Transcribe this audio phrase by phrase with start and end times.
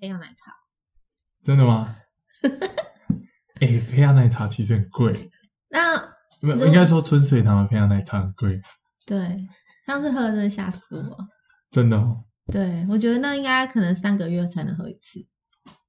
[0.00, 0.54] 黑羊奶茶。
[1.44, 1.96] 真的吗？
[3.60, 5.30] 哎、培养奶茶其实很贵，
[5.68, 8.60] 那没有应该说春水堂的培养奶茶很贵，
[9.06, 9.46] 对，
[9.86, 11.28] 上次喝了真的吓死我。
[11.70, 15.26] 真的哦，对，我觉得那应该可能三个月才能喝一次，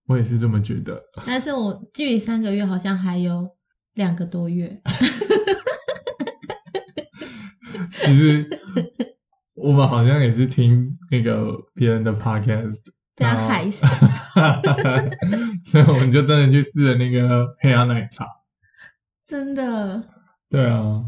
[0.05, 1.01] 我也是这么觉得。
[1.25, 3.55] 但是我距离三个月好像还有
[3.93, 4.81] 两个多月。
[7.93, 8.59] 其实
[9.53, 12.79] 我们好像也是听那个别人的 podcast，
[13.15, 13.85] 这样然后害死，
[15.69, 18.25] 所以我们就真的去试了那个培养奶茶。
[19.25, 20.03] 真的。
[20.49, 21.03] 对啊，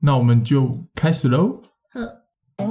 [0.00, 1.62] 那我们就开始喽。
[1.90, 2.22] 喝
[2.56, 2.66] Do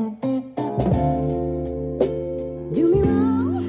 [2.88, 3.64] me wrong.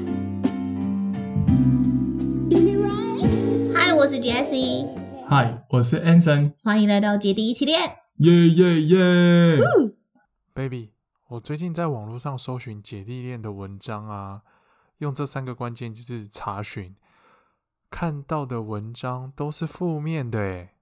[2.49, 3.73] Do me right.
[3.73, 4.87] 嗨，我是 Jessie，
[5.27, 7.79] 嗨，我是 Anson，欢迎来到姐弟一起练。
[8.17, 9.57] 耶耶耶
[10.53, 10.91] ！baby，
[11.29, 14.41] 我最近在网络上搜寻姐弟恋的文章啊，
[14.99, 16.95] 用这三个关键字查询，
[17.89, 20.75] 看到的文章都是负面的诶，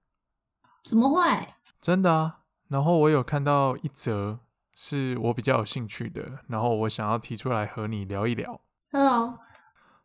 [0.82, 1.54] 怎么会？
[1.80, 2.40] 真的啊。
[2.66, 4.40] 然后我有看到一则
[4.74, 8.60] 是我比较有兴趣的，然后我想要提出来和你聊一聊。
[8.90, 9.38] Hello，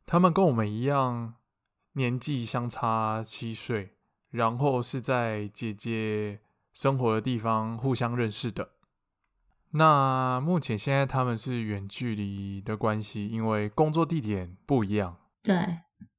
[0.05, 1.33] 他们跟我们一样，
[1.93, 3.97] 年纪相差七岁，
[4.29, 6.39] 然后是在姐姐
[6.71, 8.69] 生活的地方互相认识的。
[9.73, 15.17] 那目前现在他们是远距离的关系，因为工作地点不一样。
[15.41, 15.55] 对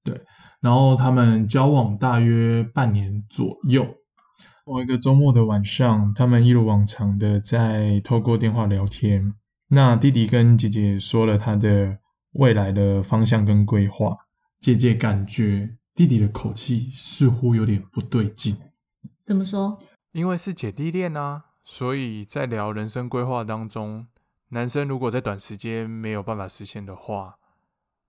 [0.03, 0.23] 对，
[0.61, 3.87] 然后他们交往大约半年左右。
[4.67, 9.35] 某一个周末的晚上，他们一如往常的在透过电话聊天。
[9.69, 11.99] 那弟弟跟姐姐说了他的
[12.33, 14.17] 未来的方向跟规划，
[14.61, 18.57] 姐姐感觉弟弟的口气似乎有点不对劲。
[19.25, 19.79] 怎么说？
[20.13, 24.07] 因为是姐弟恋啊，所以在聊人生规划当中，
[24.51, 27.37] 男生如果在短时间没有办法实现的话，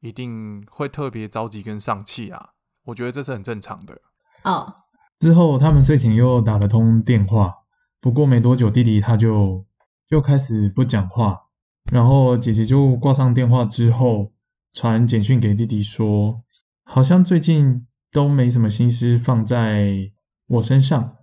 [0.02, 2.50] 一定会特别着急跟丧气啊。
[2.84, 4.02] 我觉得这是很正常的。
[4.44, 4.76] 哦，
[5.18, 7.64] 之后他们睡前又打了通电话，
[8.00, 9.66] 不过没多久弟弟他就
[10.08, 11.46] 就开始不讲话，
[11.90, 14.34] 然后姐姐就挂上电话之后
[14.74, 16.44] 传简讯给弟弟说，
[16.84, 20.12] 好像最近都没什么心思放在
[20.46, 21.16] 我身上，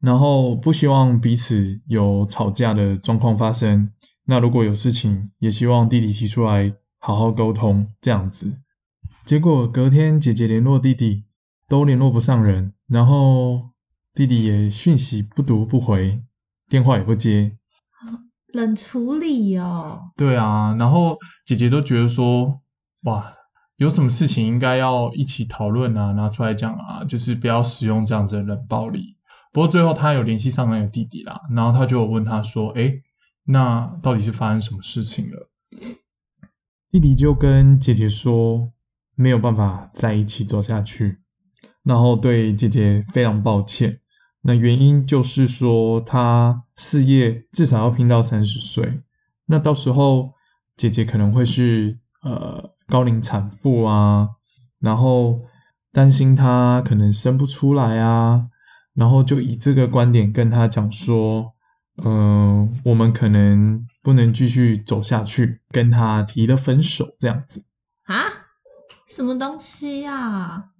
[0.00, 3.92] 然后不希望彼此有吵架的状况发生。
[4.24, 8.58] 那如果有事情，也希望弟弟提出来好好沟通，这样子。
[9.24, 11.24] 结果隔天姐姐联络弟弟，
[11.68, 13.70] 都联络不上人，然后
[14.14, 16.22] 弟弟也讯息不读不回，
[16.68, 17.58] 电话也不接。
[18.52, 20.10] 冷处理哦。
[20.16, 22.62] 对啊，然后姐姐都觉得说，
[23.02, 23.34] 哇，
[23.76, 29.17] 有什么事情应该要一起讨论啊，拿出来讲啊，就是不要使用这样子的冷暴力。
[29.52, 33.02] 不过最后他有联系上那个弟弟啦，然后他就问他说，诶，
[33.44, 35.48] 那到底是发生什么事情了？
[36.90, 38.72] 弟弟就跟姐姐说，
[39.14, 41.18] 没有办法在一起走下去，
[41.82, 44.00] 然后对姐姐非常抱歉。
[44.40, 49.02] 那原因就是说，他事业至少要拼到三十岁，
[49.46, 50.34] 那到时候
[50.76, 54.30] 姐姐可能会是呃高龄产妇啊，
[54.78, 55.42] 然后
[55.92, 58.48] 担心他可能生不出来啊，
[58.98, 61.52] 然后就以这个观点跟他讲说，
[62.02, 67.64] 嗯、我们可能不能继续走下去，跟他提了分手这样子。
[68.02, 68.24] 啊？
[69.08, 70.70] 什么东西啊？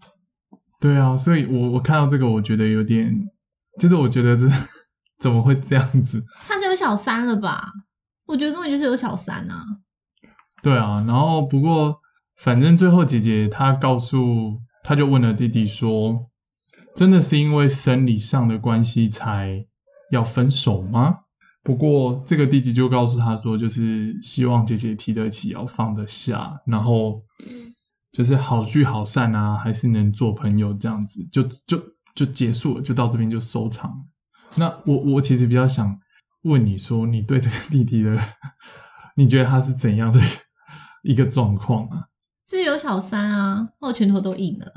[0.80, 3.30] 对啊，所以我我看到这个，我觉得有点，
[3.78, 4.48] 就是我觉得这
[5.20, 6.24] 怎么会这样子？
[6.48, 7.70] 他是有小三了吧？
[8.26, 9.64] 我觉得根本就是有小三啊。
[10.62, 12.00] 对啊，然后不过
[12.36, 16.28] 反正最后姐姐她告诉，她就问了弟弟说，
[16.98, 19.66] 真的是因为生理上的关系才
[20.10, 21.20] 要分手吗？
[21.62, 27.22] 不过这个弟弟就告诉他说，就是希望姐姐提得起，要放得下，然后
[28.10, 31.80] 就是好聚好散啊，还是能做朋友这样子，就就
[32.16, 34.06] 就结束了，就到这边就收场。
[34.56, 36.00] 那我我其实比较想
[36.42, 38.18] 问你说，你对这个弟弟的，
[39.14, 40.20] 你觉得他是怎样的
[41.04, 42.08] 一个状况啊？
[42.44, 44.72] 是有小三啊，我拳头都硬了。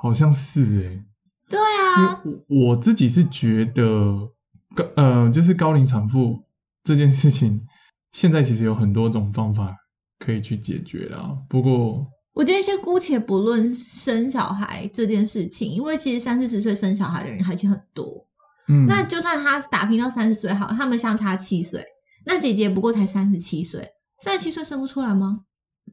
[0.00, 1.04] 好像是诶、
[1.50, 4.30] 对啊，我我自己是觉得
[4.74, 6.44] 高呃，就是高龄产妇
[6.84, 7.66] 这件事情，
[8.12, 9.76] 现在其实有很多种方法
[10.18, 11.38] 可以去解决啦。
[11.48, 18.26] 不过我觉得先姑且不论生小孩这件事情，因为其实三四十岁生小孩的人还是很多。
[18.68, 21.86] 嗯，那就算他打拼到三十岁好，他们相差七岁，
[22.24, 25.40] 那姐姐不过才三十七岁，三十七岁生不出来吗？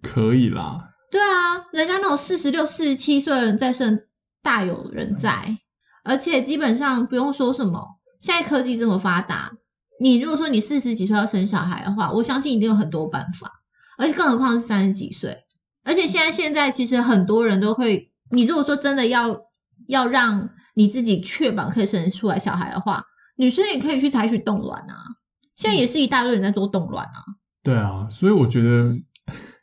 [0.04, 0.92] 可以啦。
[1.16, 4.02] 对啊，人家那种四十六、四十七岁的人再生
[4.44, 5.58] 大有人在，
[6.04, 7.88] 而且基本上不用说什么，
[8.20, 9.54] 现在科技这么发达，
[9.98, 13.62] 你如果说你四十几岁要生小孩的话，我相信一定有很多办法，
[13.98, 15.46] 而且更何况是三十几岁，
[15.86, 19.44] 而且现在现在其实很多人都会，你如果说真的要
[19.88, 23.06] 要让你自己确保可以生出来小孩的话，
[23.38, 25.16] 女生也可以去采取冻卵啊。
[25.56, 27.24] 现在也是一大堆人在做冻卵啊，
[27.64, 28.98] 对啊，所以我觉得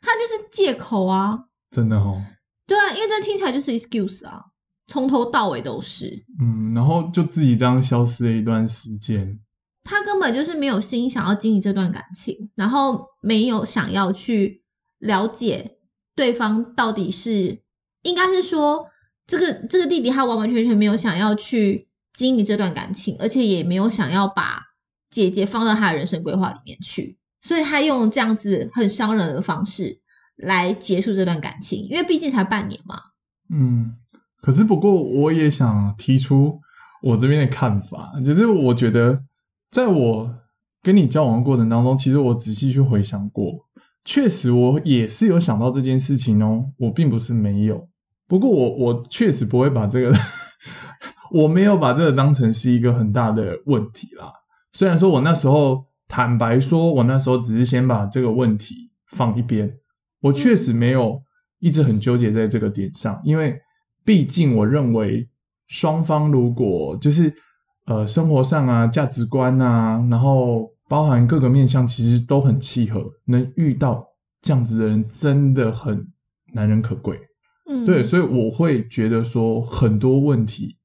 [0.03, 1.45] 它就是借口啊。
[1.71, 2.21] 真的哦，
[2.67, 4.45] 对啊，因为这听起来就是 excuse 啊，
[4.85, 6.25] 从头到尾都是。
[6.39, 9.39] 嗯，然后就自己这样消失了一段时间。
[9.83, 14.63] 他根本就是没有心想要经营这段感情，然后没有想要去
[14.97, 15.77] 了解
[16.15, 17.63] 对方到底是，
[18.01, 18.87] 应该是说
[19.27, 24.61] 这个这个弟弟他完完全全没有想要去经营这段感情，而且也没有想要把
[25.09, 29.99] 姐姐放到他的人生规划里面去，所以他用这样子很伤人的方式
[30.35, 32.95] 来结束这段感情，因为毕竟才半年嘛。
[33.53, 33.97] 嗯，
[34.41, 36.61] 可是不过我也想提出
[37.01, 39.19] 我这边的看法，就是我觉得
[39.69, 40.35] 在我
[40.81, 43.67] 跟你交往的过程当中，其实我仔细去回想过，
[44.05, 47.89] 确实我也是有想到这件事情哦，我并不是没有，
[48.27, 50.13] 不过我我确实不会把这个，
[51.31, 54.33] 我没有把这个当成是一个很大的问题啦。
[54.71, 59.79] 虽然说我那时候坦白说，我那时候只是先把这个问题放一边，
[60.21, 61.23] 我确实没有
[61.59, 63.61] 一直很纠结在这个点上，因为
[64.05, 65.29] 毕竟我认为
[65.67, 67.33] 双方如果就是
[67.85, 74.09] 呃生活上啊、价值观啊，然后包含各个面向，其实都很契合，能遇到
[74.41, 76.11] 这样子的人真的很
[76.53, 77.19] 难能可贵。
[77.65, 80.77] 嗯，对，所以我会觉得说很多问题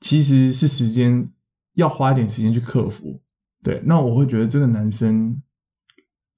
[0.00, 1.30] 其实是时间
[1.74, 3.20] 要花一点时间去克服。
[3.62, 5.42] 对，那我会觉得这个男生，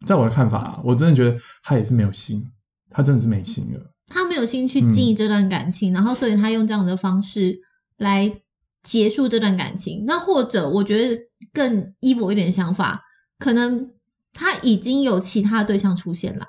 [0.07, 2.51] 在我的看法啊，我真的觉得他也是没有心，
[2.91, 3.93] 他真的是没心了。
[4.09, 7.61] 他没有心去经营这段感情，然后所以他用这样的方式
[7.97, 8.41] 来
[8.83, 10.05] 结束这段感情。
[10.05, 11.23] 那或者我觉得
[11.53, 13.05] 更 evil 一点的想法，
[13.39, 13.93] 可能
[14.33, 16.47] 他已经有其他的对象出现了。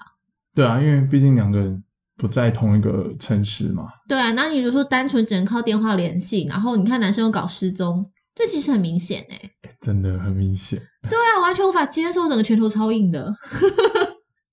[0.53, 1.83] 对啊，因为毕竟两个人
[2.17, 3.89] 不在同一个城市嘛。
[4.09, 9.51] 对啊，那你如果说单纯只能靠电话联系，然后你看男生又搞失踪，这其实很明显哎、
[9.83, 10.81] 真的很明显。
[11.09, 13.35] 对啊，完全无法接受，整个拳头超硬的。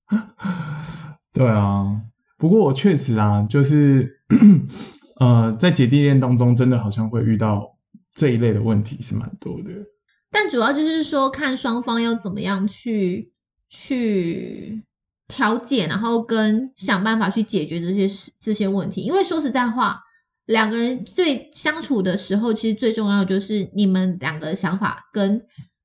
[1.33, 2.03] 对啊，
[2.37, 4.21] 不过我确实啊，就是
[5.21, 7.79] 呃，在姐弟恋当中，真的好像会遇到
[8.13, 9.71] 这一类的问题是蛮多的。
[10.33, 13.33] 但主要就是说，看双方要怎么样去
[13.69, 14.83] 去
[15.29, 19.03] 调解，然后跟想办法去解决这些事这些问题。
[19.03, 20.03] 因为说实在话，
[20.51, 25.43] 两个人最相处的时候，其实最重要的就是你们两个的想法跟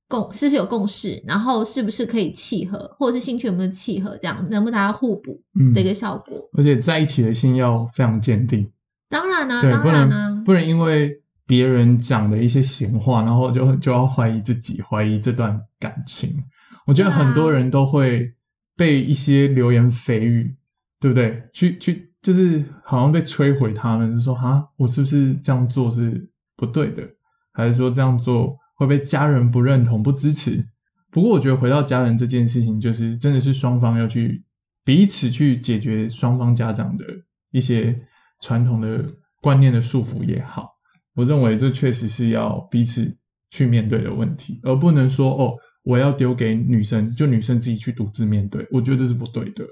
[0.08, 6.50] 共是不是有共识，然后是不是可以契合，或者是兴趣有没有契合，这样能不能达到互补嗯的一个效果。
[6.58, 8.72] 而且在一起的心要非常坚定，
[9.08, 16.44] 当然啦、对，当不然啦、能不能因为别人讲的一些闲话，然后就就要怀疑自己，怀疑这段感情。
[16.88, 18.34] 我觉得很多人都会
[18.76, 20.56] 被一些流言蜚语，
[21.00, 21.50] 对不对？
[21.54, 27.10] 去去就是好像被摧毁他们，就说啊，我是不是这样做是不对的？
[27.52, 30.68] 还是说这样做会被家人不认同、不支持？
[31.12, 34.44] 不过我觉得回到家人这件事情，就是真的是双方要去
[34.84, 37.06] 彼此去解决双方家长的
[37.52, 38.08] 一些
[38.42, 39.06] 传统的
[39.42, 40.72] 观念的束缚也好，
[41.14, 43.18] 我认为这确实是要彼此
[43.50, 49.66] 去面对的问题，而不能说哦，我要丢给女生，就女生自己去独自面对，我觉得这是不对的。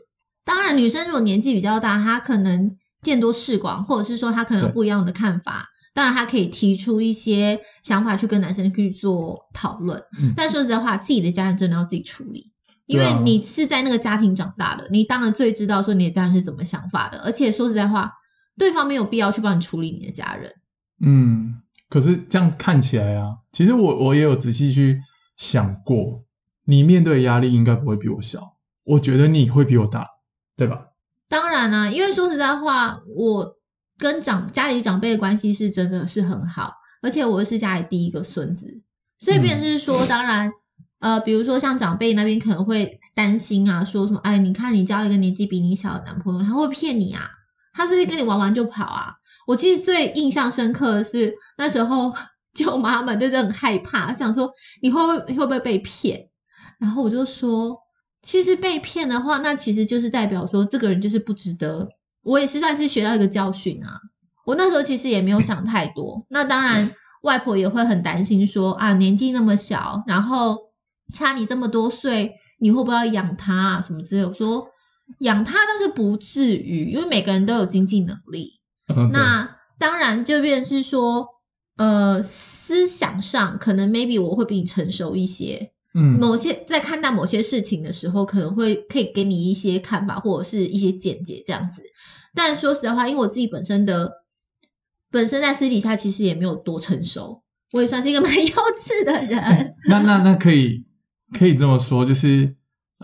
[0.63, 5.67] 当然，女生如果年纪比较大，她可能见多识广，或者是说她可能有不一样的看法。
[5.93, 10.03] 当然，她可以提出一些想法去跟男生去做讨论。
[10.17, 12.53] 嗯但说实在话，自己的家人真的要自己处理，
[12.85, 17.17] 因为你是在那个家庭长大的，你当然最知道说你的家人是怎么想法的。
[17.19, 18.13] 而且说实在话，
[18.57, 20.53] 对方没有必要去帮你处理你的家人。
[21.01, 21.55] 嗯，
[21.89, 25.01] 可是这样看起来啊，其实我我也有仔细去
[25.35, 26.23] 想过，
[26.63, 28.53] 你面对的压力应该不会比我小，
[28.85, 30.07] 我觉得你会比我大，
[30.55, 30.87] 对吧？
[31.29, 33.55] 当然啦、因为说实在话，我
[33.97, 38.83] 跟长家里长辈的关系是真的是很好，而且我是家里第一个孙子，
[39.19, 40.51] 所以变成是说，当然，
[40.99, 47.31] 呃，比如说像长辈那边可能会担心啊，说什么，哎，你看你交一个年纪比你小的男朋友，他会骗你啊，
[47.73, 49.15] 他是跟你玩玩就跑啊。
[49.47, 52.13] 我其实最印象深刻的是那时候
[52.53, 54.51] 舅妈们就是很害怕，想说
[54.83, 56.29] 你会不会会不会被骗，
[56.79, 57.82] 然后我就说。
[58.23, 61.89] 其实被骗的话，那其实就是代表说这个人就是不值得。
[62.23, 63.99] 我也是算是学到一个教训啊。
[64.45, 66.25] 我那时候其实也没有想太多。
[66.29, 70.71] 那当然，外婆也会很担心说啊，年纪那么小，然后
[71.13, 74.29] 差你这么多岁，你会不会要养他啊什么之类的？
[74.29, 74.69] 我说
[75.19, 78.61] 养他倒是不至于，因为每个人都有经济能力。
[78.87, 81.27] 嗯，那当然就变成是说，
[81.75, 91.83] 呃，思想上可能 maybe 我会比你成熟一些，嗯，某些在看待某些事情的时候，可能会可以给你一些看法或者是一些见解这样子。
[92.33, 94.23] 但说实在话，因为我自己本身的
[95.11, 99.75] 本身在私底下其实也没有多成熟，我也算是一个 蛮幼稚的人。
[99.87, 100.85] 那那那可以
[101.37, 102.55] 可以这么说，就是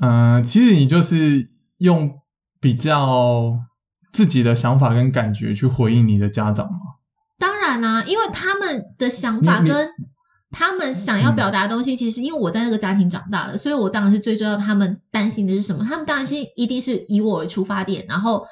[0.01, 2.19] 嗯、呃其实你就是用
[2.59, 3.59] 比较
[4.11, 6.79] 自己的想法跟感觉去回应你的家长嘛。
[7.37, 9.91] 当然啦、因为他们的想法跟
[10.51, 15.85] 他们想要表达的东西，其实因为我在那个家庭长大的，所以我当然是最知道他们担心的是什么。
[15.85, 18.47] 他们当然是一定是以我为出发点，然后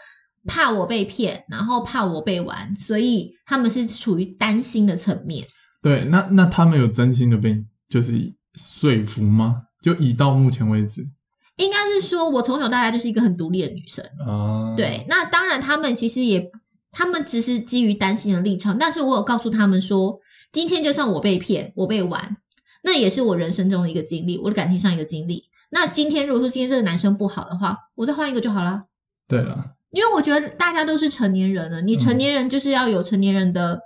[0.46, 5.48] 怕我被骗，然后怕我被玩，所以他们是处于担心的层面。
[5.82, 9.64] 对，那那他们有真心的被就是说服吗？
[9.82, 11.08] 就以到目前为止
[11.56, 14.06] 应该是说，我从小到大就是一个很独立的女生。
[14.28, 16.52] 啊，对，那当然他们其实也，
[16.92, 20.20] 他们只是基于担心的立场，但是我有告诉他们说，
[20.58, 22.38] 今天就算我被骗，我被玩，
[22.82, 25.44] 那也是我人生中的一个经历，我的感情上一个经历。
[25.70, 28.86] 那今天如果说今天这个男生不好的话，我再换一个就好了。
[29.28, 33.82] 对了，因为我觉得大家都是成年人了，你成年人就是要有成年人的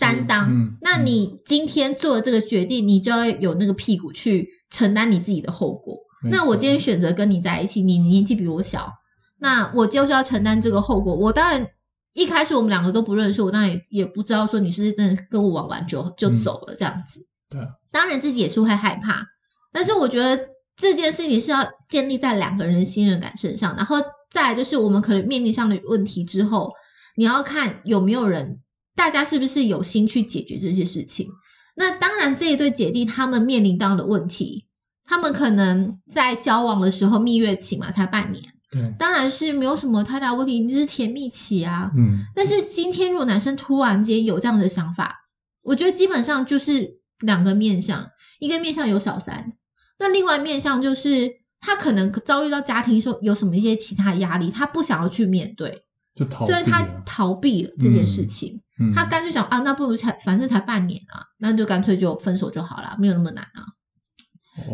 [0.00, 0.50] 担当。
[0.50, 6.00] 嗯那你今天做了这个决定，你就要有那个屁股去承担你自己的后果。
[6.30, 8.92] 那我今天选择跟你在一起，你年纪比我小，
[9.38, 11.14] 那我就是要承担这个后果。
[11.14, 11.68] 我当然
[12.12, 17.26] 一开始我们两个都不认识，我当然也也不知道说你是不是真的跟我玩完就就嗯走了这样子。
[17.48, 19.26] 对啊，当然自己也是会害怕，
[19.72, 23.96] 但是我觉得这件事情是要建立在两个人的信任感身上，然后
[24.30, 26.72] 再来就是我们可能面临上的问题之后，
[27.16, 28.60] 你要看有没有人，
[28.96, 31.28] 大家是不是有心去解决这些事情。
[31.74, 34.66] 那当然，这一对姐弟他们面临到的问题，
[35.04, 41.92] 他们可能在交往的时候蜜月期嘛，才半年，对，当然是没有什么太大问题，就是甜蜜期啊。
[41.94, 45.26] 嗯，但是今天如果男生突然间有这样的想法，
[45.62, 48.10] 我觉得基本上就是两个面向，
[48.40, 49.52] 一个面向有小三，
[49.98, 58.62] 那另外面向就是他可能遭遇到家庭说有什么一些其他压力，他不想要去面对，就逃避所以他逃避了这件事情。
[58.80, 63.76] 嗯他干脆想啊，那不如才反正才半年啊，那就干脆就分手就好了，没有那么难啊。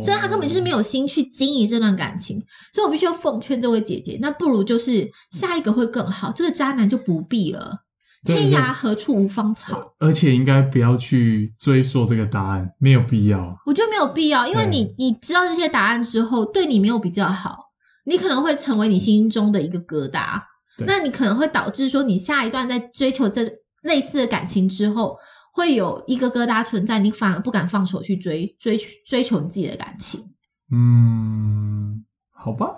[0.03, 7.85] 所以他根本就是没有有心去经营这段感情，所以我必须要奉劝这位姐姐，那不如就是下一个会更好，这个渣男就不必了。
[8.25, 13.59] 天涯何处无芳草，而且应该不要去追溯这个答案，没有必要。
[13.65, 17.67] 我觉得没有必要，因为你你知道这些答案之后，对你没有比较好，
[18.05, 20.43] 你可能会成为你心中的一个疙瘩，
[20.85, 25.19] 那你可能会导致说你下一段在追求这类似的感情之后，
[25.53, 30.35] 会有一个疙瘩存在，你反而不敢放手去追追追求你自己的感情。
[30.71, 32.77] 嗯，好吧，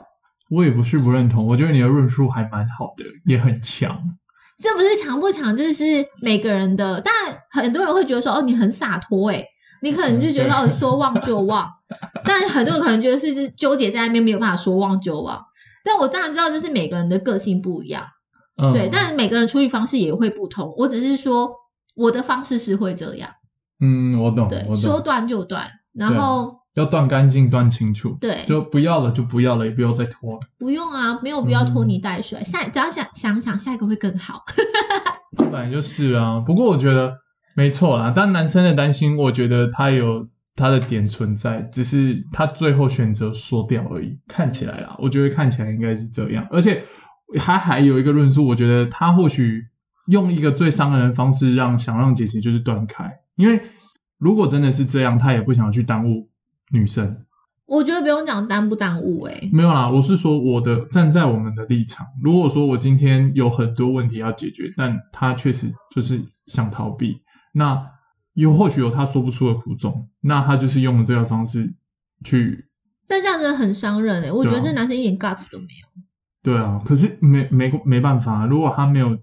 [0.50, 4.16] 我也不是不认同，我觉得你的论述还蛮好的，也很强。
[4.56, 7.00] 这不是强不强，这是每个人的。
[7.00, 9.46] 当然，很多人会觉得说，哦，你很洒脱，诶，
[9.80, 11.72] 你可能就觉得嗯哦，说忘就忘。
[12.24, 15.46] 但很多人可能觉得是就是纠结在那边，没有办法说忘就忘。
[15.82, 18.04] 但我当然知道这是每个人的个性不一样，
[18.56, 20.74] 嗯，对，但每个人处理方式也会不同。
[20.76, 21.54] 我只是说
[22.00, 23.30] 我的方式是会这样，
[23.78, 30.40] 嗯，我懂，对，我说，断就断，然后要断干净，断清楚，对，就不要了就不要了，也不要再拖了。
[30.58, 32.42] 不用啊，没有必要拖泥嗯带水。
[32.44, 34.44] 下只要想想想，下一个会更好。
[35.36, 37.18] 本来就是啊，不过我觉得
[37.54, 38.12] 没错啦。
[38.16, 44.18] 但男生的担心，我觉得他有他的点存在，只是他最后选择说掉而已。
[44.26, 46.46] 看起来啦，我觉得看起来应该是这样。
[46.50, 46.82] 而且
[47.36, 49.66] 他还有一个论述，我觉得他或许
[50.10, 53.60] 用一个最伤人的方式让想让姐姐就是断开，因为
[54.18, 56.28] 如果真的是这样，他也不想去耽误
[56.70, 57.24] 女生。
[57.66, 67.92] 我觉得不用讲耽不耽误、欸，没有啦，我是说我的站在我们的立场，如果说我今天有很多问题要解决，但他确实就是想逃避，那
[68.34, 71.74] 有或许有他说不出的苦衷，那他就是用了这个方式
[72.24, 72.66] 去，
[73.06, 76.02] 但这样真的很伤人哎、欸我觉得这男生一点 guts 都没有。
[76.42, 79.16] 对啊，可是没没没办法，如果他没有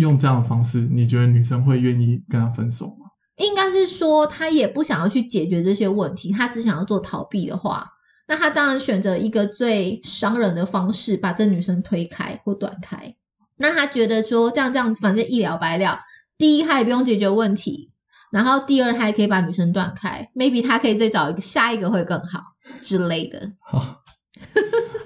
[0.00, 3.10] 用这样的方式，你觉得女生会愿意跟他分手吗？
[3.36, 7.92] 应该是说他也不想要去解决这些问题，他只想要做逃避的话，
[8.26, 13.14] 那他当然选择一个最伤人的方式，把这女生推开或断开。
[13.56, 16.00] 那他觉得说这样这样，反正一了百了。
[16.38, 17.92] 第一，他也不用解决问题，
[18.30, 22.40] 然后第二，他也可以把女生断开，maybe 他可以再找一个下一个会更好
[22.80, 23.52] 之类的。
[23.60, 24.02] 好，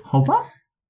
[0.05, 0.35] 好吧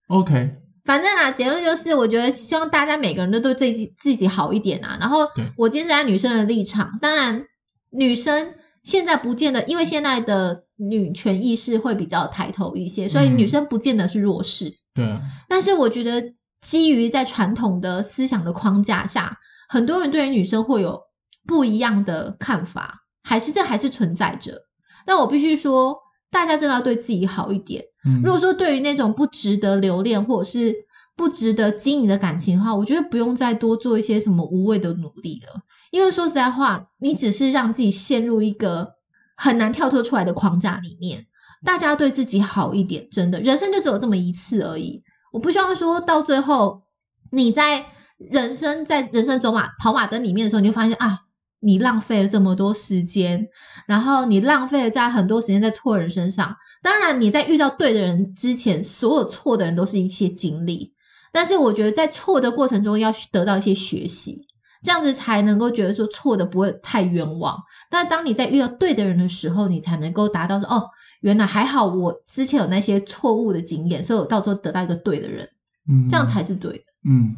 [0.09, 4.99] ，OK，反正啊，结论就是，我觉得希望大家每个人都对自己自己好一点啊。
[5.01, 7.47] 然后我今天站在女生的立场，当然
[7.91, 14.75] 女生现在不见得，因为现在的女权意识会比较抬头一些，所以嗯女生不见得是弱势。
[14.95, 19.39] 对啊，但是我觉得，基于在传统的思想的框架下，
[19.69, 21.03] 很多人对于女生会有
[21.47, 24.63] 不一样的看法，还是这还是存在着。
[25.07, 25.99] 那我必须说，
[26.35, 27.85] 大家真的要对自己好一点。
[28.05, 30.75] 嗯如果说对于那种不值得留恋或者是
[31.17, 35.63] 不值得经营的感情的话，我觉得不用再多做一些什么无谓的努力了。
[35.91, 38.95] 因为说实在话，你只是让自己陷入一个
[39.37, 41.27] 很难跳脱出来的框架里面。
[41.65, 45.03] 大家对自己好一点，真的，人生就只有这么一次而已。
[45.33, 46.83] 我不希望说到最后，
[47.31, 47.87] 你在
[48.19, 51.21] 人生在人生走马跑马灯里面的时候，你就发现啊，
[51.65, 53.49] 你浪费了这么多时间，
[53.87, 56.57] 然后你浪费了在很多时间在错人身上。
[56.83, 60.93] 当然，你在遇到对的人之前，所有错的人都是一些经历。
[61.33, 64.47] 但是我觉得在错的过程中要得到一些学习，
[64.83, 67.63] 这样子才能够觉得说错的不会太冤枉。
[67.91, 70.91] 但当你在遇到对的人的时候，你才能够达到说哦，
[71.21, 75.49] 原来还好我之前有那些错误的经验，所以我到时候得到一个对的人，
[75.89, 76.85] 嗯这样才是对的。
[77.09, 77.37] 嗯，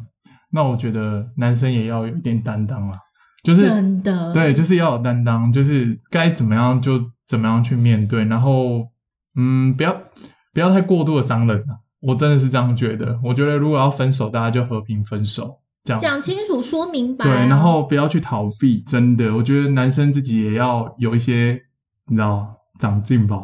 [0.51, 2.99] 那我觉得男生也要有一点担当啊，
[3.43, 8.89] 就是真的，对，就是要有担当，就是该怎么样就怎么样去面对，然后
[9.35, 10.01] 嗯，不要
[10.53, 13.19] 不要太过度的伤人啊，我真的是这样觉得。
[13.23, 21.61] 我觉得如果要分手，大家就和平分手，这样讲清楚说明白啊、对，然后不要去逃避，真的，我觉得男生自己也要有一些，
[22.07, 23.43] 你知道，长进吧，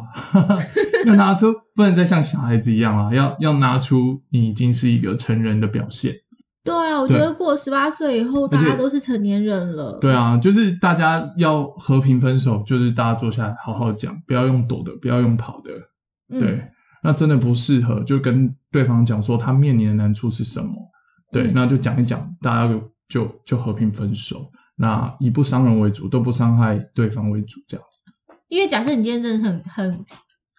[1.06, 6.14] 要拿出，不能再像小孩子一样啊，要要拿出你已经是一个成人的表现。
[6.64, 9.98] 对啊，我觉得过十八岁以后，大家都是成年人了。
[10.00, 15.72] 对啊，就是大家要和平分手，就是大家坐下来好好讲，不要用躲的，不要用跑的，
[16.30, 16.70] 嗯，对，
[17.02, 20.90] 那真的不适合，就跟对方讲说他面临的难处是什么，
[21.32, 28.10] 对，嗯那就讲一讲，大家就就就和平分手，那以不伤人为主，都不伤害对方为主，这样子。
[28.48, 30.04] 因为假设你今天真的很很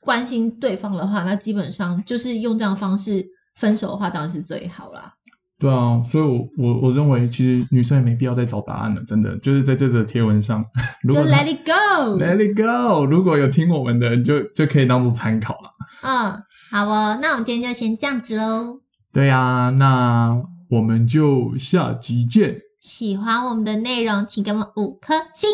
[0.01, 5.14] 关心对方的话，那基本上就是用这样的方式分手的话，当然是最好啦。
[5.57, 10.65] 对啊，所以我我我认为其实女生也没必要再找答案了，真的就是在这则贴文上，
[11.01, 12.19] 如就 let it go。
[12.19, 15.71] let it go，如果有听我们的人就就可以当做参考了。
[16.03, 18.81] 嗯，好哦，那我们今天就先这样子喽。
[19.13, 25.49] 对呀、那我们就下集见，喜欢我们的内容，请给我们五颗星，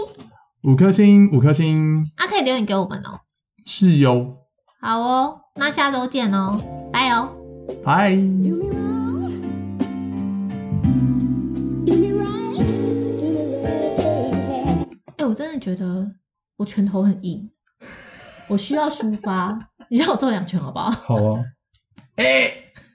[0.63, 3.19] 五颗星，五颗星，啊，可以留言给我们哦。
[3.65, 4.37] 是哟，
[4.81, 6.59] 好哦，那下周见哦，
[6.91, 7.29] 拜哦。
[7.85, 8.17] 拜。
[15.31, 16.13] 我真的觉得
[16.57, 17.49] 我拳头很硬，
[18.49, 20.91] 我需要抒发，你让我揍两拳好不好？
[20.91, 21.45] 好啊。
[22.17, 22.60] 哎、